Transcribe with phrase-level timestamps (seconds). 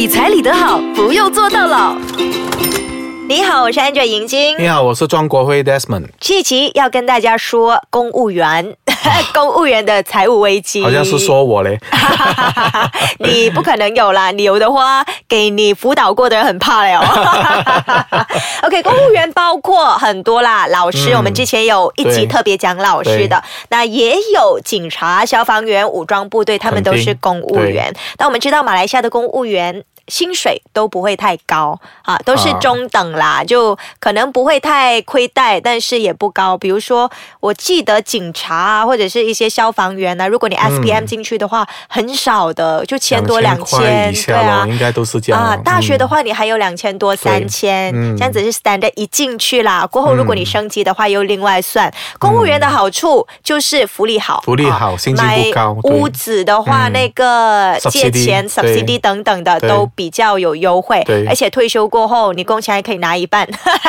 [0.00, 1.94] 理财理得好，不用做到老。
[3.28, 4.56] 你好，我是 Angel 银晶。
[4.58, 6.06] 你好，我是庄国辉 Desmond。
[6.18, 8.74] 这一期要跟大家说公务员，
[9.34, 10.82] 公务员的财务危机。
[10.82, 11.78] 好像是说我嘞，
[13.18, 16.98] 你不可能有啦，你有的话，给你辅导过的人很怕了。
[18.62, 27.92] OK，公务员包括很多啦，老师，嗯我们之前有一集特别讲老师的，那也有警察、消防员、武装部队，他们都是公务员。
[28.18, 29.84] 那我们知道马来西亚的公务员。
[30.10, 32.58] 薪水都不会太高啊，都是啊。
[32.60, 36.58] 中等啦，就可能不会太亏待，但是也不高。
[36.58, 37.10] 比如说，
[37.40, 44.66] 我记得警察啊，或者是一些消防员啊，如果你 SPM 进去的话，很少的，就千多两块千，对啊，。
[44.68, 45.40] 应该都是这样。
[45.40, 46.08] 啊，大学的嗯。
[46.08, 49.86] 话，你还有两千多、三千、嗯这样子是 standard 一进去啦。
[49.86, 51.92] 过后如果你升级的话，又另外算。
[52.18, 56.92] 公务员的好处就是福利好，福利好啊薪金不高买屋子的话，嗯。
[56.92, 58.50] 那个借钱、对。
[58.50, 63.46] subsidy 等等的都比较有优惠，而且退休过后，你工钱还可以拿一半。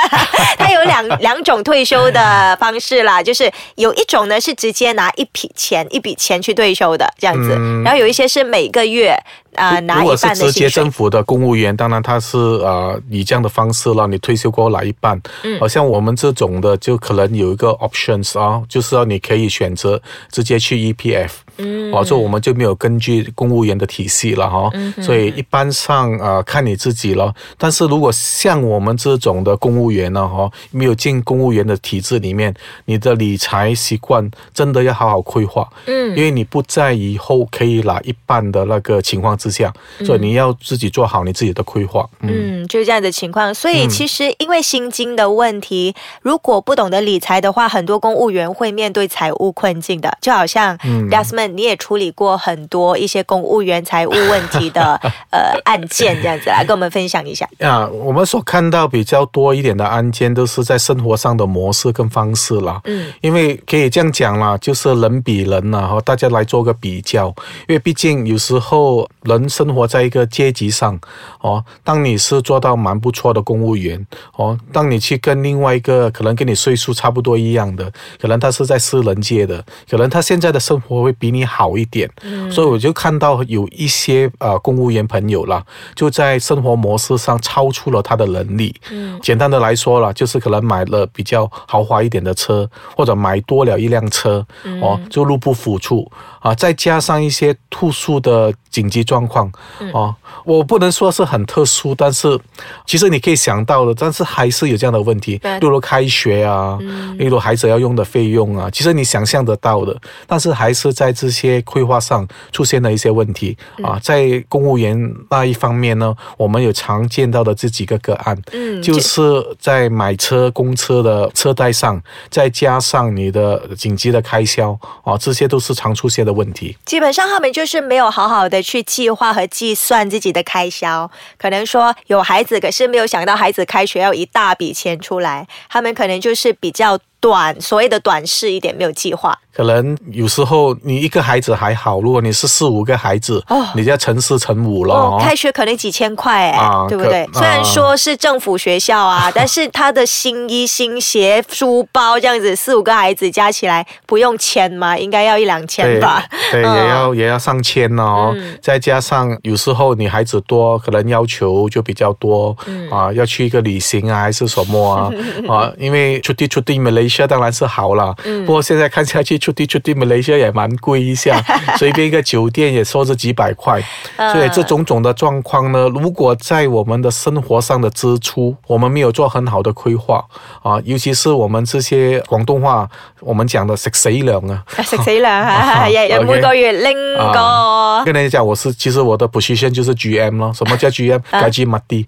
[0.60, 7.82] 它有两两种退休的方式啦，就是有一种呢是直接拿一笔钱一笔钱去退休的这样子，嗯。
[7.86, 9.16] 然后有一些是每个月
[9.56, 10.92] 啊、呃拿一如果是半的薪水直接政。
[10.92, 15.20] 府的公务员，当然他是呃以这样的方式了你退休过后拿一半。
[15.44, 21.30] 嗯好像我们这种的，就可能有一个 options 啊，就是说你可以选择直接去 EPF。
[21.58, 27.34] 嗯哦，所以我们就没有根据公务员的体系了哈、嗯所以一般上呃看你自己了。
[27.58, 32.54] 但是如果像我们这种的公务员呢哈、没有进公务员的体制里面，
[32.86, 35.68] 你的理财习惯真的要好好规划。
[35.86, 39.74] 嗯因为你不在以后可以拿一半的那个情况之下，
[40.06, 42.08] 所以你要自己做好你自己的规划。
[42.22, 43.54] 嗯，嗯，就是这样的情况。
[43.54, 50.16] 所以其实因为薪金的问题，如果不懂得理财的话，很多公务员会面对财务困境的。
[50.22, 55.00] 就好像嗯 Desmond，你也处理过很多一些公务员财务问题的
[55.32, 57.50] 呃案件，这样子来跟我们分享一下。
[57.60, 62.80] 啊，我们所看到比较多一点的案件，都是在生活上的模式跟方式啦。
[62.86, 67.34] 嗯，因为可以这样讲啦，就是人比人呐，哈，大家来做个比较。
[67.68, 71.00] 因为毕竟有时候人生活在一个阶级上，
[71.40, 74.06] 哦，当你是做到蛮不错的公务员，
[74.36, 82.10] 哦，当你去跟另外一个可能跟你岁数差不多一样的，可能他是在私人界的，可能他现在的生活会比你好一点。
[82.52, 85.64] 所以我就看到有一些呃公务员朋友啦，
[85.96, 88.76] 就在生活模式上超出了他的能力。
[88.92, 94.46] 嗯，简单的来说啦，就是可能买了比较豪华一点的车，或者买多了一辆车，
[94.82, 96.10] 哦，就入不敷出
[96.40, 99.52] 啊，再加上一些突出的紧急状况，
[99.94, 102.40] 哦，我不能说是很特殊，但是
[102.86, 106.78] 其实你可以想到的，但是还是有这样的问题对，例如开学啊，
[107.18, 109.96] 例如孩子要用的费用啊，其实你想象得到的，
[110.26, 114.00] 但是还是在这些规划上出现了一些问题啊。
[114.02, 119.22] 在公务员那一方面呢，我们有常见到的这几个个案，嗯就是
[119.60, 126.76] 在买车、公车的车贷上，再加上你的紧急的开销啊，这些都是常出现的问题。
[126.86, 139.38] 基本上他们就是没有好好的去计划和计算自己的开销，可能说有孩子，可是没有想到孩子开学要一大笔钱出来，他们可能就是比较短，所谓的短视一点，没有计划。
[139.54, 145.22] 可能有时候你一个孩子还好，如果你是四五个孩子，哦你就要乘四乘五了哦，哦。
[145.22, 147.28] 开学可能几千块哎、啊对不对？
[147.34, 154.98] 虽然啊说是政府学校啊， 但是他的新衣、新鞋、书包这样子，四五个孩子加起来不用千吗？
[154.98, 156.24] 应该要一两千吧？
[156.50, 158.34] 对，嗯也要也要上千了哦。
[158.34, 165.12] 嗯再加上有时候你孩子多，可能要求就比较多、嗯啊，要去一个旅行啊，还是什么啊
[165.54, 165.72] 啊？
[165.78, 166.80] 因为出地出地
[167.12, 171.42] Malaysia 当然是好了，嗯不过现在看下去出地出地 Malaysia 也蛮贵一下，
[171.78, 173.82] 随便一个酒店也说是几百块。
[174.16, 180.24] 嗯所以这种种的状况呢，如果在我们的生活上的支出，我们没有做很好的规划
[180.64, 182.88] 啊，尤其是我们这些广东话
[183.20, 184.64] 我们讲的食死粮啊。
[184.84, 185.88] 食死啦！
[185.90, 190.54] 日日每個月拎個跟人家讲，我是其实我的 position 就是 GM 咯。
[190.54, 191.20] 什么叫 GM？
[191.32, 192.06] 啊改机马地，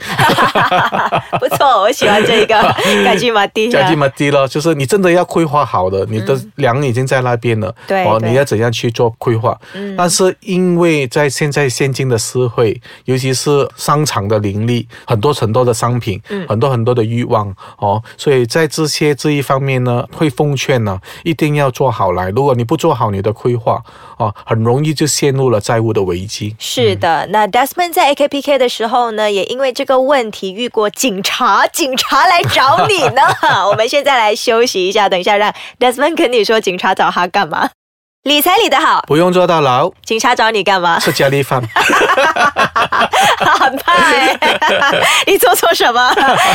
[1.39, 3.71] 不錯，我喜歡這個改句馬蒂。
[3.71, 9.59] 改机马地咯，就是你真的要规划好的，你的粮已经在那边了，嗯对哦，你要怎样去做规划？
[9.73, 22.29] 嗯但是因为在现在现今的社会，尤其是商场的林立，很多很多的商品，嗯很多很多的欲望哦，所以在这些这一方面呢，会奉劝呢，一定要做好来。
[22.29, 23.81] 如果你不做好你的规划，
[24.17, 26.55] 哦，很容易就陷入了债务的危机。
[26.59, 33.21] 是的，那 Desmond 在 AKPK 的时候呢，也因为这个问题遇过警察，警察来找你呢。
[33.67, 37.69] 我们现在来休息一下，等一下让 Desmond 跟你说警察找他干嘛。
[38.23, 40.97] 理财理得好，不用坐到牢，警察找你干嘛？
[40.97, 41.61] 吃家里饭。
[43.59, 43.93] 很怕
[45.27, 46.09] 你做错什么？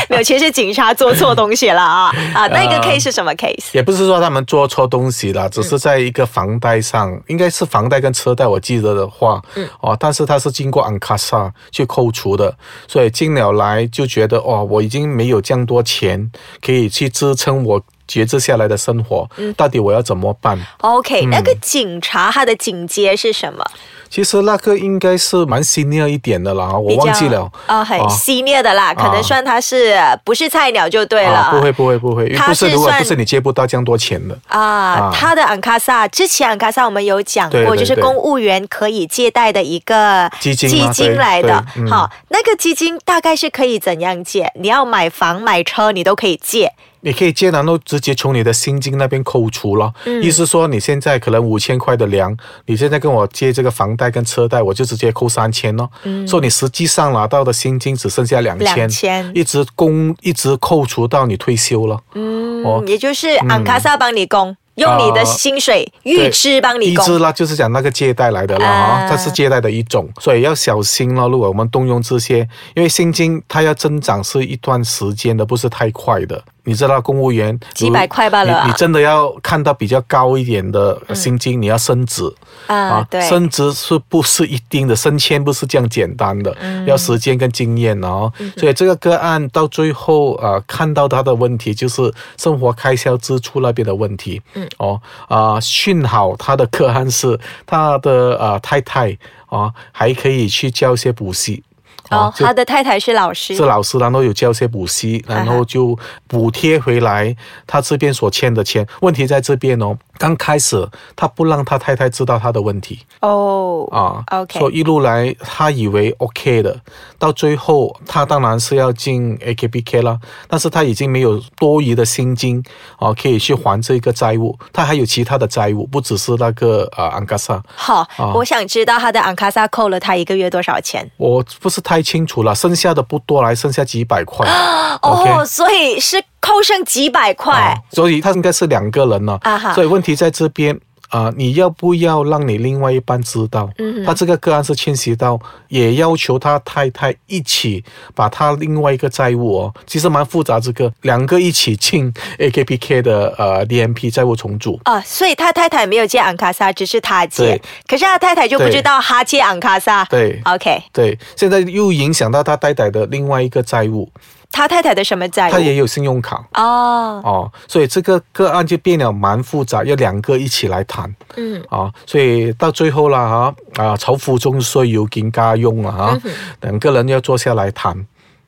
[0.09, 2.47] 没有，其实是警察做错东西了啊啊！
[2.49, 3.67] 那个 case 是什么 case？
[3.73, 16.31] 也不是说他们做错东西了，只是在一个房贷上，应该是房贷跟车贷，我记得的话，嗯，哦，但是他是经过安卡萨去扣除的，所以进了来就觉得哦，我已经没有这样多钱
[16.63, 17.83] 可以去支撑我。
[18.09, 23.65] 节制下来的生活，到底我要怎么办？OK，那个警察他的警戒是什么？
[24.11, 27.47] 其实那个应该是蛮 senior 一点的啦，我忘记了。
[27.67, 29.95] 哦，很 senior 的啦，可能算他是
[30.25, 31.51] 不是菜鸟就对了。
[31.53, 35.13] 不会不会不会，他是如果不是你借不到这样多钱的啊。
[35.15, 41.63] 他的安卡萨之前安卡萨我们有讲过，就是公务员可以借贷的一个基金基金来的。
[41.91, 44.51] 好，那个基金大概是可以怎样借？
[44.55, 46.73] 你要买房买车，你都可以借。
[47.01, 49.93] 你可以借，然后直接从你的薪金那边扣除了。
[50.23, 52.37] 意思说，你现在可能五千块的粮，
[52.67, 55.91] 你现在跟我借这个房贷跟车贷，我就直接扣三千咯。
[56.27, 58.59] 说你实际上拿到的薪金只剩下两
[58.89, 62.01] 千，一直供一直扣除到你退休了。
[62.15, 64.57] 嗯，哦，也就是安卡萨帮你供。
[64.79, 71.29] 用你的薪水预支帮你预支啦，就是讲那个借贷来的啦啊，它是借贷的一种，所以要小心咯。
[71.29, 76.41] 如果我们动用这些，因为薪金它要增长是一段时间的，不是太快的。
[76.69, 82.31] 你知道公务员几百块罢了，你真的要看到比较高一点的薪金，你要升职
[82.67, 84.95] 啊，对，升职是不是一定的？
[84.95, 86.55] 升迁不是这样简单的，
[86.87, 88.31] 要时间跟经验哦。
[88.59, 94.43] 所以这个个案到最后啊，看到他的问题就是生活开销支出那边的问题。
[94.53, 99.17] 嗯，哦啊，幸好他的个案是他的呃太太
[99.47, 101.63] 啊，还可以去教一些补习。
[102.11, 107.35] 哦，他的太太是老师，是老师，然后有交些补习，然后就补贴回来
[107.67, 108.87] 他这边所欠的钱。
[109.01, 109.97] 问题在这边哦。
[110.19, 110.85] 刚开始
[111.15, 116.77] 他不让他太太知道他的问题哦啊，OK，所以一路来他以为 OK 的，
[117.21, 120.19] 到最后他当然是要进 AKBK 了，
[120.49, 122.61] 但是他已经没有多余的薪金
[122.99, 127.63] 啊，可以去还这个债务，他还有其他的债务，不只是那个啊安卡萨。
[127.77, 131.09] 好，我想知道他的安卡萨扣了他一个月多少钱？
[131.17, 134.47] 我不是太清楚了，剩下的不多，还剩下几百块。
[135.03, 136.23] 哦，所以是。
[136.41, 139.37] 扣剩几百块，所以他应该是两个人了。
[139.43, 140.75] 啊哈，所以问题在这边
[141.09, 143.69] 啊，你要不要让你另外一半知道？
[143.79, 145.39] 嗯，他这个个案是迁徙到，
[145.69, 147.83] 也要求他太太一起
[148.15, 150.59] 把他另外一个债务哦，其实蛮复杂。
[150.61, 160.05] 这个两个一起进 AKPK 的呃 DMP 债务重组啊，所以他太太没有借昂卡萨，只是他借，可是他太太就不知道他借昂卡萨。
[160.07, 164.11] 对，OK，对，现在又影响到他太太的另外一个债务。
[164.51, 165.53] 他太太的什么债务？
[165.53, 171.15] 他也有信用卡哦哦，所以这个个案就变得蛮复杂，要两个一起来谈。
[171.37, 176.19] 嗯啊，所以到最后了哈啊，仇富中税有跟家用了哈，
[176.63, 178.07] 两个人要坐下来谈。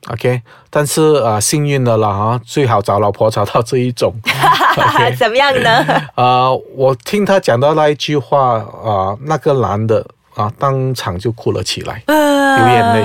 [0.08, 4.14] OK，但是啊，幸运的了哈，最好找老婆找到这一种。
[5.18, 5.70] 怎么样呢？
[6.14, 10.04] 啊，我听他讲到那一句话啊，那个男的。
[10.40, 10.50] 啊！
[10.58, 13.02] 当场就哭了起来，流眼泪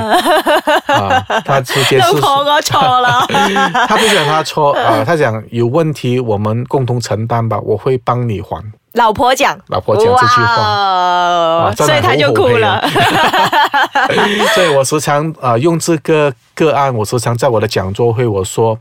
[0.94, 1.26] 啊！
[1.44, 2.22] 他直接是我
[2.62, 3.26] 错了，
[3.88, 8.64] 他不讲他错啊，他讲有问题，我们共同承担吧，我会帮你还。
[8.94, 12.82] 老婆讲，老婆讲这句话，所以他就哭了。
[14.56, 18.80] 所以我时常啊用这个个案，我时常在我的讲座会我说。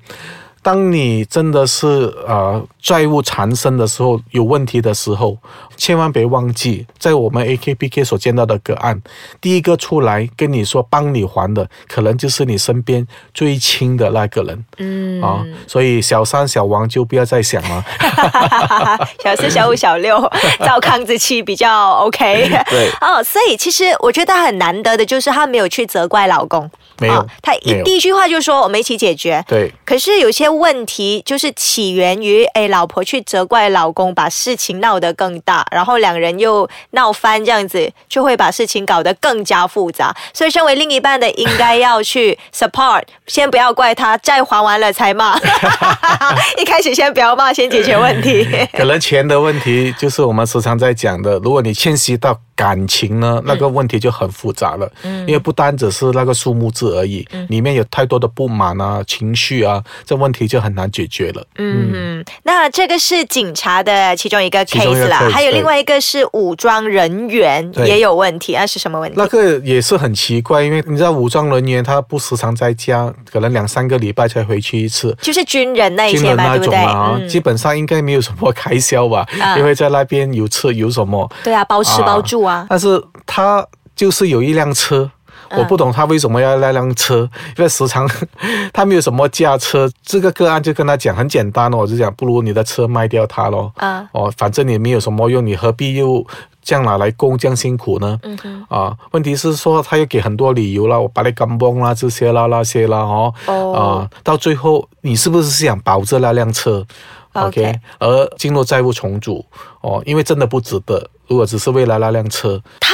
[0.65, 1.87] 当你真的是
[2.27, 5.37] 呃债务缠身的时候，有问题的时候，
[5.77, 8.99] 千万别忘记，在我们 AKPK 所见到的个案，
[9.43, 14.65] 第一个出来跟你说帮你还的，可能就是你身边最亲的那个人。
[14.79, 17.85] 嗯啊，所以小三小王就不要再想了。
[19.23, 20.19] 小四小五小六，
[20.65, 22.49] 照康之期比较 OK。
[22.71, 26.71] 对哦，所以其实我觉得很难得的就是他没有去责怪老公。
[26.99, 29.45] 没有，他一第一句话就说我们一起解决。
[29.49, 40.15] 对，可是有些问题就是起源于哎，老婆去责怪老公，把事情闹得更大，然后两人又闹翻，这样子就会把事情搞得更加复杂。
[40.33, 45.37] 所以，身为另一半的应该要去 support，先不要怪他，债还完了才骂。
[46.59, 48.47] 一开始先不要骂，先解决问题。
[48.73, 52.39] 可能钱的问题就是我们时常在讲的，如果你迁徙到。
[52.57, 61.47] 感情呢，那个问题就很复杂了，嗯，因为不单只是那个数目字而已，里面有太多的不满啊、情绪啊，这问题就很难解决了。
[61.57, 69.15] 嗯，那这个是警察的其中一个 case 啦，还有另外一个是武装人员也有问题，那是什么问题？
[69.17, 77.29] 那个也是很奇怪，因为你知道武装人员他不时常在家，可能两三个礼拜才回去一次，就是军人那一些嘛，对不对？
[77.29, 79.27] 基本上应该没有什么开销吧，
[79.59, 81.31] 因为在那边有吃有什么。
[81.43, 82.67] 对啊，包吃包住啊。
[82.69, 85.11] 但是他就是有一辆车
[85.51, 88.09] 我不懂他为什么要那辆车，因为时常
[88.73, 89.91] 他没有什么驾车。
[90.03, 93.73] 这个个案就跟他讲很简单哦，我就讲不如你的车卖掉它咯。
[93.77, 96.25] 啊哦，反正你没有什么用，你何必又
[96.63, 98.19] 这样拿来供这样辛苦呢？
[98.23, 106.85] 嗯哼，啊，问题是说他又给很多理由啦，我把你干崩啦，这些啦那些啦，哦，哦啊，到最后你是不是想保着那辆车
[107.33, 109.45] OK 而进入债务重组
[109.81, 111.11] 哦，因为真的不值得。
[111.27, 112.94] 如果只是为了那辆车，他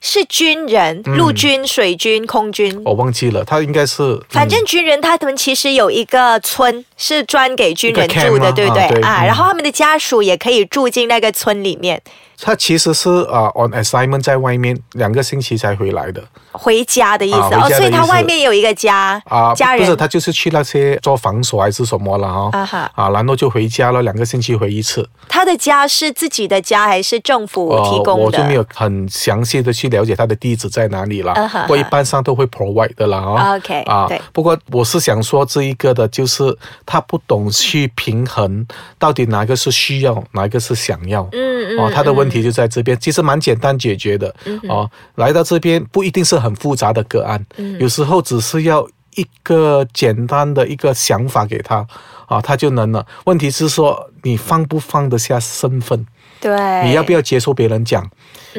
[0.00, 1.16] 是军人，嗯。
[1.16, 2.82] 陆军、水军、空军。
[2.84, 8.82] 我忘记了，他应该是反正军人他们其实有一个村是专给军人住的，对不对？
[9.02, 12.00] 啊然后他们的家属也可以住进那个村里面，
[12.40, 25.08] 他其实是啊、on assignment 在外面两个星期才回来的回家的意思哦，所以他外面有一个家啊，家人不是他就是去那些做防守还是什么了哈、啊哈啊，然后就回家了，两个星期回一次。
[25.28, 28.12] 他的家是自己的家还是政府提供的？
[28.12, 31.34] 呃我就没有很详细的去了解他的地址在哪里了。
[31.62, 33.56] 不过一般上都会 provide 的啦啊。
[33.56, 38.66] OK，啊对，不过我是想说这一个的，就是他不懂去平衡
[38.98, 41.22] 到底哪个是需要，哪一个是想要。
[41.32, 44.34] 嗯嗯哦，他的问题就在这边，其实蛮简单解决的。
[44.68, 51.86] 哦，来到这边不一定是很复杂的个案，嗯有时候只是要一个简单的一个想法给他，
[52.26, 53.06] 啊，他就能了。
[53.24, 56.06] 问题是说你放不放得下身份？
[56.38, 58.06] 对，你要不要接受别人讲？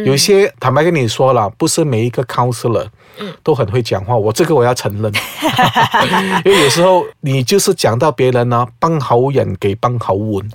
[0.06, 2.86] 有些坦白跟你说了，不是每一个 counselor
[3.42, 5.12] 都很会讲话，我这个我要承认，
[6.46, 10.48] 因为有时候你就是讲到别人呢、帮好人给帮好稳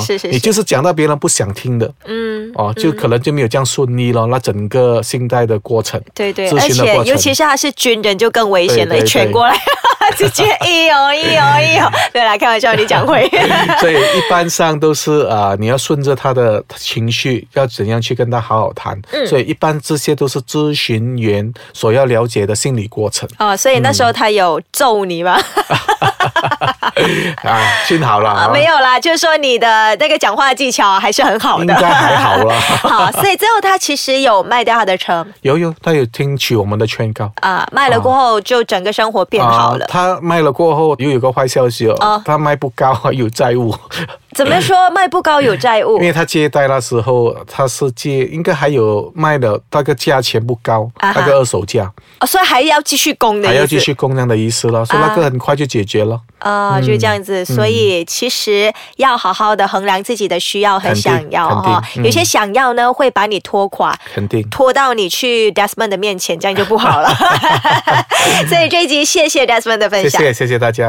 [0.00, 2.29] 是是是，你就是讲到别人不想听的嗯。
[2.54, 4.26] 哦，就可能就没有这样顺利了。
[4.26, 9.56] 那整个信贷的过程，对对，而且尤其是他是军人，就更危险了，一拳过来，
[10.16, 11.90] 直接一哦一哦一哦。
[12.12, 13.28] 对啦，开玩笑，你讲会。
[13.80, 19.00] 所以一般上都是啊、呃你要顺着他的情绪，要怎样去跟他好好谈。
[19.12, 25.38] 嗯所以一般这些都是咨询员所要了解的心理过程哦，所以那时候他有揍你吗？
[27.44, 27.60] 啊。
[27.86, 31.64] 幸好啦、没有啦，就是说你的那个讲话技巧还是很好的。
[31.64, 32.54] 应该还好啦。
[32.82, 37.30] 好，所以最后他其实有卖掉他的车有有，他有听取我们的劝告。
[37.42, 39.88] 啊，卖了过后就整个生活变好了啊。
[39.90, 43.74] 他卖了过后又有个坏消息哦，哦他卖不高，有债务，
[44.34, 46.02] 怎么说卖不高有债务因？
[46.02, 53.48] 为他借贷那时候他是借，应该还有卖的那个价钱不高，啊那个二手价哦，所以还要继续供的。
[53.48, 56.20] 还要继续供那样的意思了，所以那个很快就解决了。
[56.38, 61.82] 啊、就这样子，所以其实要好好的衡量自己的需要和想要哈。
[61.96, 63.94] 嗯有些想要呢，会把你拖垮。
[64.14, 64.42] 肯定。
[64.48, 67.10] 拖到你去 Desmond 的面前，这样就不好了。
[68.48, 70.20] 所以这一集谢谢 Desmond 的分享。
[70.20, 70.88] 谢谢谢谢大家。